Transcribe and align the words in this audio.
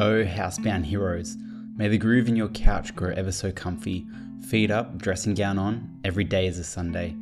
Oh, 0.00 0.22
housebound 0.22 0.84
heroes, 0.84 1.36
may 1.74 1.88
the 1.88 1.98
groove 1.98 2.28
in 2.28 2.36
your 2.36 2.50
couch 2.50 2.94
grow 2.94 3.12
ever 3.16 3.32
so 3.32 3.50
comfy. 3.50 4.06
Feet 4.46 4.70
up, 4.70 4.96
dressing 4.96 5.34
gown 5.34 5.58
on, 5.58 5.98
every 6.04 6.22
day 6.22 6.46
is 6.46 6.56
a 6.56 6.62
Sunday. 6.62 7.16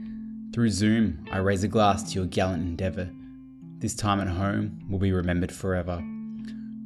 Through 0.53 0.69
Zoom, 0.69 1.25
I 1.33 1.39
raise 1.39 1.65
a 1.65 1.69
glass 1.69 2.03
to 2.03 2.19
your 2.19 2.27
gallant 2.27 2.65
endeavour. 2.65 3.09
This 3.79 3.95
time 3.95 4.21
at 4.21 4.29
home 4.29 4.79
will 4.91 4.99
be 4.99 5.11
remembered 5.11 5.53
forever. 5.53 6.05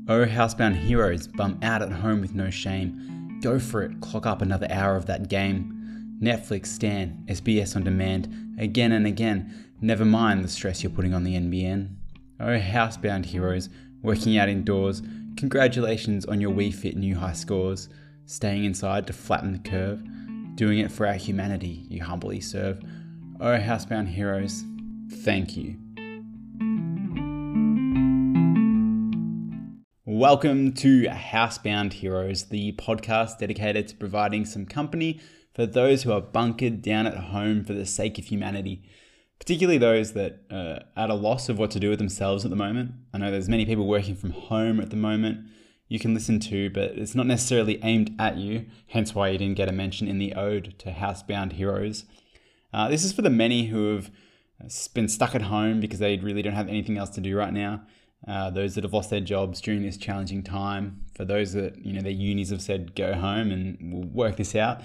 Oh, 0.08 0.26
housebound 0.26 0.76
heroes, 0.76 1.26
bum 1.26 1.58
out 1.60 1.82
at 1.82 1.90
home 1.90 2.20
with 2.20 2.36
no 2.36 2.50
shame. 2.50 3.40
Go 3.42 3.58
for 3.58 3.82
it, 3.82 4.00
clock 4.00 4.26
up 4.26 4.42
another 4.42 4.68
hour 4.70 4.94
of 4.94 5.06
that 5.06 5.28
game. 5.28 6.18
Netflix, 6.22 6.66
Stan, 6.66 7.24
SBS 7.26 7.74
on 7.74 7.82
demand, 7.82 8.32
again 8.60 8.92
and 8.92 9.08
again. 9.08 9.72
Never 9.80 10.04
mind 10.04 10.44
the 10.44 10.48
stress 10.48 10.84
you're 10.84 10.92
putting 10.92 11.14
on 11.14 11.24
the 11.24 11.34
NBN. 11.34 11.96
Oh, 12.38 12.60
housebound 12.60 13.26
heroes, 13.26 13.68
working 14.02 14.38
out 14.38 14.48
indoors. 14.48 15.02
Congratulations 15.40 16.26
on 16.26 16.38
your 16.38 16.50
Wii 16.50 16.74
Fit 16.74 16.98
new 16.98 17.14
high 17.14 17.32
scores. 17.32 17.88
Staying 18.26 18.66
inside 18.66 19.06
to 19.06 19.14
flatten 19.14 19.54
the 19.54 19.70
curve. 19.70 20.04
Doing 20.54 20.80
it 20.80 20.92
for 20.92 21.06
our 21.06 21.14
humanity, 21.14 21.86
you 21.88 22.04
humbly 22.04 22.42
serve. 22.42 22.78
Oh, 23.40 23.56
housebound 23.56 24.08
heroes, 24.08 24.62
thank 25.10 25.56
you. 25.56 25.76
Welcome 30.04 30.74
to 30.74 31.04
Housebound 31.04 31.94
Heroes, 31.94 32.44
the 32.50 32.72
podcast 32.72 33.38
dedicated 33.38 33.88
to 33.88 33.96
providing 33.96 34.44
some 34.44 34.66
company 34.66 35.22
for 35.54 35.64
those 35.64 36.02
who 36.02 36.12
are 36.12 36.20
bunkered 36.20 36.82
down 36.82 37.06
at 37.06 37.16
home 37.16 37.64
for 37.64 37.72
the 37.72 37.86
sake 37.86 38.18
of 38.18 38.26
humanity, 38.26 38.82
particularly 39.40 39.78
those 39.78 40.12
that 40.12 40.42
are 40.52 40.84
at 40.96 41.10
a 41.10 41.14
loss 41.14 41.48
of 41.48 41.58
what 41.58 41.72
to 41.72 41.80
do 41.80 41.90
with 41.90 41.98
themselves 41.98 42.44
at 42.44 42.50
the 42.50 42.56
moment. 42.56 42.92
I 43.12 43.18
know 43.18 43.30
there's 43.30 43.48
many 43.48 43.66
people 43.66 43.88
working 43.88 44.14
from 44.14 44.30
home 44.30 44.78
at 44.78 44.90
the 44.90 44.96
moment 44.96 45.46
you 45.88 45.98
can 45.98 46.14
listen 46.14 46.38
to, 46.38 46.70
but 46.70 46.92
it's 46.92 47.16
not 47.16 47.26
necessarily 47.26 47.80
aimed 47.82 48.14
at 48.18 48.36
you, 48.36 48.66
hence 48.86 49.12
why 49.12 49.28
you 49.30 49.38
didn't 49.38 49.56
get 49.56 49.68
a 49.68 49.72
mention 49.72 50.06
in 50.06 50.18
the 50.18 50.34
ode 50.34 50.78
to 50.78 50.92
Housebound 50.92 51.54
Heroes. 51.54 52.04
Uh, 52.72 52.88
this 52.88 53.02
is 53.02 53.12
for 53.12 53.22
the 53.22 53.30
many 53.30 53.66
who 53.66 53.96
have 53.96 54.10
been 54.94 55.08
stuck 55.08 55.34
at 55.34 55.42
home 55.42 55.80
because 55.80 55.98
they 55.98 56.16
really 56.18 56.42
don't 56.42 56.52
have 56.52 56.68
anything 56.68 56.96
else 56.96 57.10
to 57.10 57.20
do 57.20 57.36
right 57.36 57.52
now. 57.52 57.82
Uh, 58.28 58.50
those 58.50 58.76
that 58.76 58.84
have 58.84 58.92
lost 58.92 59.10
their 59.10 59.20
jobs 59.20 59.60
during 59.60 59.82
this 59.82 59.96
challenging 59.96 60.44
time, 60.44 61.00
for 61.16 61.24
those 61.24 61.54
that 61.54 61.84
you 61.84 61.92
know 61.92 62.02
their 62.02 62.12
unis 62.12 62.50
have 62.50 62.62
said 62.62 62.94
go 62.94 63.14
home 63.14 63.50
and 63.50 63.92
we'll 63.92 64.04
work 64.04 64.36
this 64.36 64.54
out. 64.54 64.82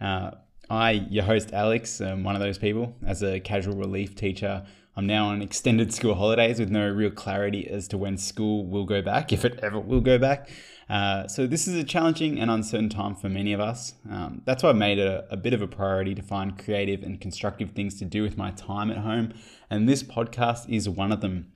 Uh, 0.00 0.32
I, 0.70 0.92
your 1.10 1.24
host 1.24 1.52
Alex, 1.52 2.00
am 2.00 2.24
one 2.24 2.34
of 2.34 2.40
those 2.40 2.58
people. 2.58 2.94
As 3.06 3.22
a 3.22 3.40
casual 3.40 3.76
relief 3.76 4.14
teacher, 4.14 4.64
I'm 4.96 5.06
now 5.06 5.26
on 5.26 5.42
extended 5.42 5.92
school 5.92 6.14
holidays 6.14 6.58
with 6.58 6.70
no 6.70 6.88
real 6.88 7.10
clarity 7.10 7.68
as 7.68 7.88
to 7.88 7.98
when 7.98 8.16
school 8.16 8.66
will 8.66 8.84
go 8.84 9.02
back, 9.02 9.32
if 9.32 9.44
it 9.44 9.58
ever 9.62 9.78
will 9.78 10.00
go 10.00 10.18
back. 10.18 10.48
Uh, 10.88 11.26
so 11.26 11.46
this 11.46 11.66
is 11.66 11.74
a 11.74 11.84
challenging 11.84 12.38
and 12.38 12.50
uncertain 12.50 12.88
time 12.88 13.14
for 13.16 13.28
many 13.28 13.52
of 13.52 13.60
us. 13.60 13.94
Um, 14.08 14.42
that's 14.44 14.62
why 14.62 14.70
I've 14.70 14.76
made 14.76 14.98
it 14.98 15.06
a, 15.06 15.24
a, 15.32 15.36
bit 15.36 15.54
of 15.54 15.62
a 15.62 15.66
priority 15.66 16.14
to 16.14 16.22
find 16.22 16.58
creative 16.58 17.02
and 17.02 17.20
constructive 17.20 17.70
things 17.70 17.98
to 17.98 18.04
do 18.04 18.22
with 18.22 18.36
my 18.36 18.50
time 18.52 18.90
at 18.90 18.98
home, 18.98 19.32
and 19.70 19.88
this 19.88 20.02
podcast 20.02 20.68
is 20.68 20.88
one 20.88 21.10
of 21.10 21.20
them. 21.20 21.52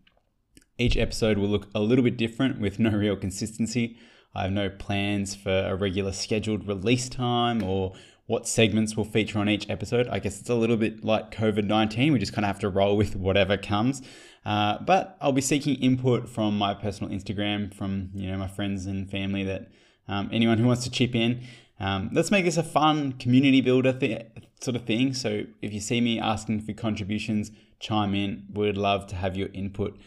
Each 0.79 0.97
episode 0.97 1.39
will 1.39 1.49
look 1.49 1.69
a 1.75 1.81
little 1.81 2.05
bit 2.05 2.17
different 2.17 2.61
with 2.61 2.79
no 2.79 2.91
real 2.91 3.17
consistency. 3.17 3.99
I 4.35 4.43
have 4.43 4.53
no 4.53 4.71
plans 4.71 5.35
for 5.35 5.51
a 5.51 5.75
regular 5.75 6.13
scheduled 6.13 6.67
release 6.67 7.09
time 7.09 7.63
or 7.63 7.95
what 8.29 8.47
segments 8.47 8.95
will 8.95 9.07
feature 9.07 9.39
on 9.39 9.49
each 9.49 9.69
episode. 9.71 10.07
I 10.07 10.19
guess 10.19 10.39
it's 10.39 10.51
a 10.51 10.55
little 10.55 10.77
bit 10.77 11.03
like 11.03 11.35
COVID 11.35 11.65
19. 11.65 12.13
We 12.13 12.19
just 12.19 12.35
kind 12.35 12.45
of 12.45 12.49
have 12.49 12.61
to 12.61 12.69
roll 12.69 12.97
with 12.97 13.17
whatever 13.17 13.57
comes. 13.57 14.03
Uh, 14.45 14.79
but 14.83 15.17
I'll 15.21 15.33
be 15.33 15.41
seeking 15.41 15.75
input 15.77 16.29
from 16.29 16.57
my 16.57 16.75
personal 16.75 17.11
Instagram, 17.11 17.75
from 17.75 18.11
you 18.15 18.31
know 18.31 18.37
my 18.37 18.47
friends 18.47 18.87
and 18.87 19.11
family, 19.11 19.45
that 19.45 19.71
um, 20.07 20.29
anyone 20.31 20.59
who 20.59 20.67
wants 20.67 20.85
to 20.85 20.91
chip 20.91 21.15
in. 21.15 21.43
Um, 21.81 22.11
let's 22.13 22.31
make 22.31 22.45
this 22.45 22.59
a 22.59 22.63
fun 22.63 23.13
community 23.13 23.63
builder 23.63 23.93
th- 23.93 24.27
sort 24.61 24.77
of 24.77 24.85
thing. 24.85 25.15
So 25.15 25.45
if 25.63 25.73
you 25.73 25.81
see 25.81 26.01
me 26.01 26.21
asking 26.21 26.61
for 26.61 26.75
contributions, 26.75 27.51
chime 27.81 28.15
in. 28.15 28.45
Would 28.53 28.77
love 28.77 29.07
to 29.09 29.17
have 29.17 29.37
your 29.37 29.49
input. 29.55 29.99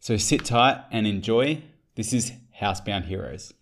So 0.00 0.16
sit 0.16 0.44
tight 0.44 0.82
and 0.90 1.06
enjoy. 1.06 1.62
This 1.94 2.12
is 2.12 2.32
Housebound 2.60 3.04
Heroes. 3.04 3.52